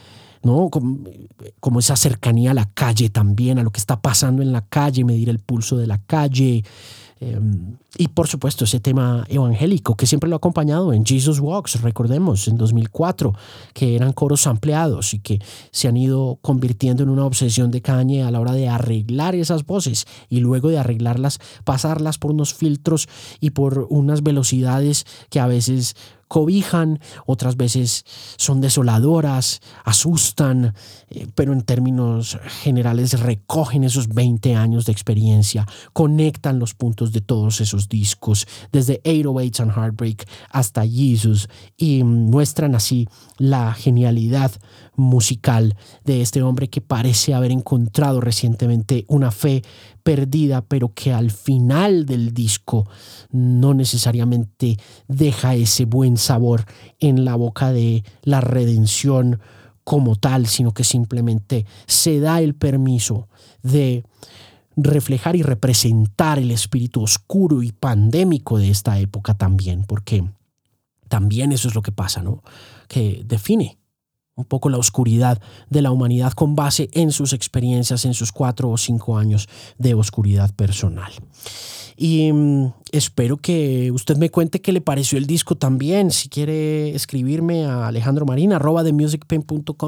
¿no? 0.42 0.70
Como, 0.70 1.78
esa 1.78 1.96
cercanía 1.96 2.50
a 2.50 2.54
la 2.54 2.70
calle 2.74 3.10
también, 3.10 3.58
a 3.58 3.62
lo 3.62 3.70
que 3.70 3.78
está 3.78 4.00
pasando 4.00 4.42
en 4.42 4.52
la 4.52 4.66
calle, 4.66 5.04
medir 5.04 5.28
el 5.28 5.38
pulso 5.38 5.76
de 5.76 5.86
la 5.86 5.98
calle, 5.98 6.64
Em, 7.22 7.76
y 7.96 8.08
por 8.08 8.26
supuesto 8.26 8.64
ese 8.64 8.80
tema 8.80 9.24
evangélico 9.28 9.96
que 9.96 10.06
siempre 10.06 10.28
lo 10.28 10.34
ha 10.34 10.38
acompañado 10.38 10.92
en 10.92 11.04
Jesus 11.06 11.38
Walks, 11.38 11.80
recordemos, 11.80 12.48
en 12.48 12.56
2004, 12.56 13.32
que 13.74 13.94
eran 13.94 14.12
coros 14.12 14.48
ampliados 14.48 15.14
y 15.14 15.20
que 15.20 15.38
se 15.70 15.86
han 15.86 15.96
ido 15.96 16.38
convirtiendo 16.42 17.04
en 17.04 17.10
una 17.10 17.24
obsesión 17.24 17.70
de 17.70 17.80
Kanye 17.80 18.24
a 18.24 18.32
la 18.32 18.40
hora 18.40 18.54
de 18.54 18.68
arreglar 18.68 19.36
esas 19.36 19.64
voces 19.64 20.06
y 20.28 20.40
luego 20.40 20.68
de 20.68 20.78
arreglarlas, 20.78 21.38
pasarlas 21.62 22.18
por 22.18 22.32
unos 22.32 22.54
filtros 22.54 23.08
y 23.38 23.50
por 23.50 23.86
unas 23.88 24.24
velocidades 24.24 25.06
que 25.30 25.38
a 25.38 25.46
veces 25.46 25.94
cobijan, 26.32 26.98
otras 27.26 27.58
veces 27.58 28.06
son 28.38 28.62
desoladoras, 28.62 29.60
asustan, 29.84 30.72
eh, 31.10 31.26
pero 31.34 31.52
en 31.52 31.60
términos 31.60 32.38
generales 32.62 33.20
recogen 33.20 33.84
esos 33.84 34.08
20 34.08 34.54
años 34.54 34.86
de 34.86 34.92
experiencia, 34.92 35.66
conectan 35.92 36.58
los 36.58 36.72
puntos 36.72 37.12
de 37.12 37.20
todos 37.20 37.60
esos 37.60 37.90
discos, 37.90 38.46
desde 38.72 39.02
808 39.04 39.62
and 39.62 39.72
Heartbreak 39.72 40.26
hasta 40.48 40.86
Jesus, 40.86 41.50
y 41.76 42.02
muestran 42.02 42.74
así 42.76 43.10
la 43.36 43.74
genialidad 43.74 44.52
musical 44.94 45.76
de 46.04 46.20
este 46.20 46.42
hombre 46.42 46.68
que 46.68 46.80
parece 46.80 47.34
haber 47.34 47.50
encontrado 47.50 48.20
recientemente 48.20 49.04
una 49.08 49.30
fe 49.30 49.62
perdida, 50.02 50.62
pero 50.62 50.92
que 50.94 51.12
al 51.12 51.30
final 51.30 52.06
del 52.06 52.34
disco 52.34 52.88
no 53.30 53.74
necesariamente 53.74 54.76
deja 55.08 55.54
ese 55.54 55.84
buen 55.84 56.16
sabor 56.16 56.64
en 57.00 57.24
la 57.24 57.36
boca 57.36 57.72
de 57.72 58.04
la 58.22 58.40
redención 58.40 59.40
como 59.84 60.16
tal, 60.16 60.46
sino 60.46 60.72
que 60.72 60.84
simplemente 60.84 61.66
se 61.86 62.20
da 62.20 62.40
el 62.40 62.54
permiso 62.54 63.28
de 63.62 64.04
reflejar 64.76 65.36
y 65.36 65.42
representar 65.42 66.38
el 66.38 66.50
espíritu 66.50 67.02
oscuro 67.02 67.62
y 67.62 67.72
pandémico 67.72 68.58
de 68.58 68.70
esta 68.70 68.98
época 68.98 69.34
también, 69.34 69.84
porque 69.84 70.24
también 71.08 71.52
eso 71.52 71.68
es 71.68 71.74
lo 71.74 71.82
que 71.82 71.92
pasa, 71.92 72.22
¿no? 72.22 72.42
Que 72.88 73.22
define 73.26 73.78
un 74.34 74.44
poco 74.44 74.68
la 74.70 74.78
oscuridad 74.78 75.40
de 75.68 75.82
la 75.82 75.90
humanidad 75.90 76.32
con 76.32 76.56
base 76.56 76.88
en 76.92 77.12
sus 77.12 77.32
experiencias, 77.32 78.04
en 78.04 78.14
sus 78.14 78.32
cuatro 78.32 78.70
o 78.70 78.78
cinco 78.78 79.18
años 79.18 79.48
de 79.78 79.94
oscuridad 79.94 80.54
personal. 80.54 81.12
Y 81.96 82.32
mm, 82.32 82.72
espero 82.90 83.36
que 83.36 83.90
usted 83.92 84.16
me 84.16 84.30
cuente 84.30 84.60
qué 84.60 84.72
le 84.72 84.80
pareció 84.80 85.18
el 85.18 85.26
disco 85.26 85.56
también. 85.56 86.10
Si 86.10 86.28
quiere 86.28 86.94
escribirme 86.94 87.64
a 87.64 87.88
Alejandro 87.88 88.26
arroba 88.52 88.82
de 88.82 88.92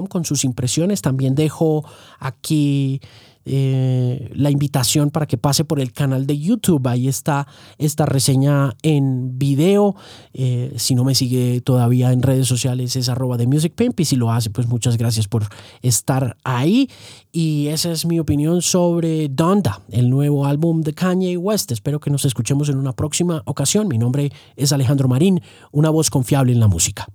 con 0.08 0.24
sus 0.24 0.44
impresiones. 0.44 1.02
También 1.02 1.34
dejo 1.34 1.84
aquí 2.18 3.00
eh, 3.46 4.30
la 4.34 4.50
invitación 4.50 5.10
para 5.10 5.26
que 5.26 5.38
pase 5.38 5.64
por 5.64 5.80
el 5.80 5.92
canal 5.92 6.26
de 6.26 6.38
YouTube. 6.38 6.86
Ahí 6.86 7.08
está 7.08 7.46
esta 7.78 8.06
reseña 8.06 8.74
en 8.82 9.38
video. 9.38 9.96
Eh, 10.32 10.72
si 10.76 10.94
no 10.94 11.04
me 11.04 11.14
sigue 11.14 11.60
todavía 11.60 12.12
en 12.12 12.22
redes 12.22 12.46
sociales 12.46 12.96
es 12.96 13.08
arroba 13.08 13.36
de 13.36 13.46
Music 13.46 13.72
Pimp 13.74 13.98
y 14.00 14.04
si 14.04 14.16
lo 14.16 14.30
hace 14.30 14.50
pues 14.50 14.66
muchas 14.66 14.96
gracias 14.96 15.28
por 15.28 15.44
estar 15.82 16.36
ahí. 16.44 16.88
Y 17.32 17.68
esa 17.68 17.90
es 17.90 18.06
mi 18.06 18.20
opinión 18.20 18.62
sobre 18.62 19.28
Donda, 19.28 19.80
el 19.90 20.08
nuevo 20.08 20.46
álbum 20.46 20.82
de 20.82 20.94
Kanye 20.94 21.36
West. 21.36 21.72
Espero 21.72 22.00
que 22.00 22.10
nos 22.10 22.24
escuchemos 22.24 22.68
en 22.68 22.76
una 22.76 22.92
próxima 22.92 23.42
ocasión. 23.44 23.88
Mi 23.88 23.98
nombre 23.98 24.32
es 24.56 24.72
Alejandro 24.72 25.08
Marín, 25.08 25.40
una 25.72 25.90
voz 25.90 26.10
confiable 26.10 26.52
en 26.52 26.60
la 26.60 26.68
música. 26.68 27.06